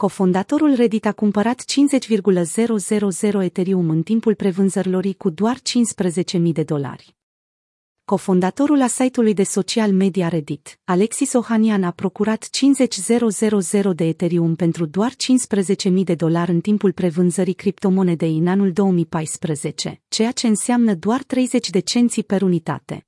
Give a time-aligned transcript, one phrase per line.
[0.00, 7.16] Cofondatorul Reddit a cumpărat 50,000 Ethereum în timpul prevânzărilor cu doar 15.000 de dolari.
[8.04, 12.48] Cofondatorul a site-ului de social media Reddit, Alexis Ohanian a procurat
[13.80, 20.02] 50.000 de Ethereum pentru doar 15.000 de dolari în timpul prevânzării criptomonedei în anul 2014,
[20.08, 23.07] ceea ce înseamnă doar 30 de cenți per unitate.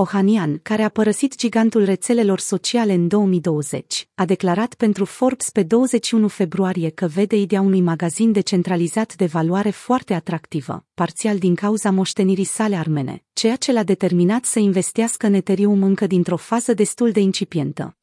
[0.00, 6.28] Ohanian, care a părăsit gigantul rețelelor sociale în 2020, a declarat pentru Forbes pe 21
[6.28, 12.44] februarie că vede ideea unui magazin decentralizat de valoare foarte atractivă, parțial din cauza moștenirii
[12.44, 17.20] sale armene, ceea ce l-a determinat să investească în Ethereum încă dintr-o fază destul de
[17.20, 17.99] incipientă.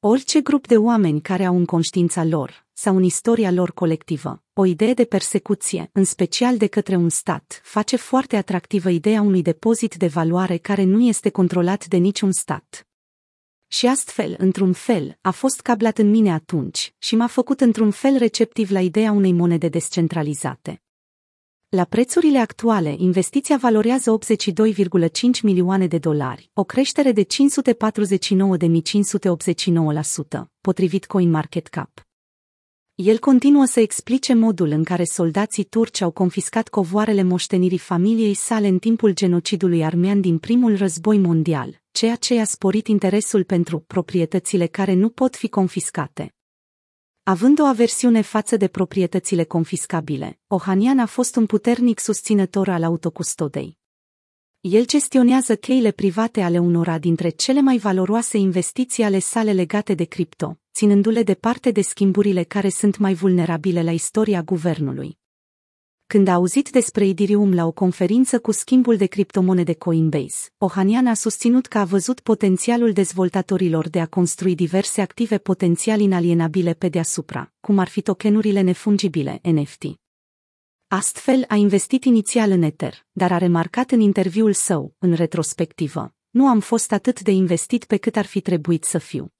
[0.00, 4.64] Orice grup de oameni care au în conștiința lor, sau în istoria lor colectivă, o
[4.64, 9.94] idee de persecuție, în special de către un stat, face foarte atractivă ideea unui depozit
[9.94, 12.86] de valoare care nu este controlat de niciun stat.
[13.66, 18.16] Și astfel, într-un fel, a fost cablat în mine atunci și m-a făcut într-un fel
[18.16, 20.80] receptiv la ideea unei monede descentralizate.
[21.68, 27.28] La prețurile actuale, investiția valorează 82,5 milioane de dolari, o creștere de 549.589%,
[30.60, 32.06] potrivit CoinMarketCap.
[32.94, 38.66] El continuă să explice modul în care soldații turci au confiscat covoarele moștenirii familiei sale
[38.66, 44.66] în timpul genocidului armean din primul război mondial, ceea ce i-a sporit interesul pentru proprietățile
[44.66, 46.35] care nu pot fi confiscate.
[47.28, 53.78] Având o aversiune față de proprietățile confiscabile, Ohanian a fost un puternic susținător al autocustodei.
[54.60, 60.04] El gestionează cheile private ale unora dintre cele mai valoroase investiții ale sale legate de
[60.04, 65.18] cripto, ținându-le departe de schimburile care sunt mai vulnerabile la istoria guvernului.
[66.08, 71.14] Când a auzit despre Idirium la o conferință cu schimbul de criptomonede Coinbase, Ohanian a
[71.14, 77.52] susținut că a văzut potențialul dezvoltatorilor de a construi diverse active potențial inalienabile pe deasupra,
[77.60, 79.82] cum ar fi tokenurile nefungibile NFT.
[80.88, 86.46] Astfel a investit inițial în Ether, dar a remarcat în interviul său, în retrospectivă, nu
[86.46, 89.35] am fost atât de investit pe cât ar fi trebuit să fiu.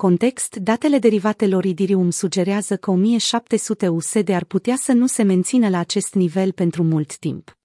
[0.00, 5.78] Context, datele derivatelor Idirium sugerează că 1700 USD ar putea să nu se mențină la
[5.78, 7.58] acest nivel pentru mult timp.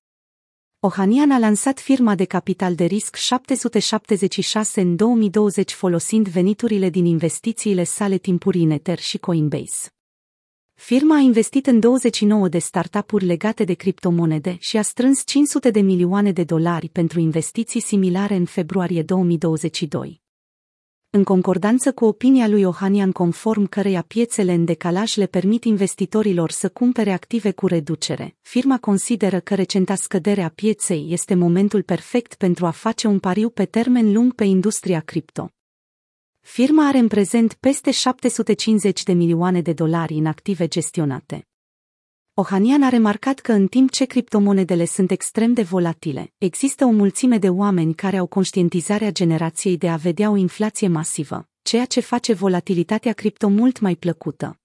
[0.79, 7.83] Ohanian a lansat firma de capital de risc 776 în 2020 folosind veniturile din investițiile
[7.83, 9.89] sale timpurii în Ether și Coinbase.
[10.73, 15.79] Firma a investit în 29 de startup-uri legate de criptomonede și a strâns 500 de
[15.79, 20.23] milioane de dolari pentru investiții similare în februarie 2022
[21.15, 26.69] în concordanță cu opinia lui Ohanian conform căreia piețele în decalaj le permit investitorilor să
[26.69, 28.35] cumpere active cu reducere.
[28.41, 33.49] Firma consideră că recenta scădere a pieței este momentul perfect pentru a face un pariu
[33.49, 35.49] pe termen lung pe industria cripto.
[36.39, 41.47] Firma are în prezent peste 750 de milioane de dolari în active gestionate.
[42.37, 47.37] Ohanian a remarcat că în timp ce criptomonedele sunt extrem de volatile, există o mulțime
[47.37, 52.33] de oameni care au conștientizarea generației de a vedea o inflație masivă, ceea ce face
[52.33, 54.59] volatilitatea cripto mult mai plăcută.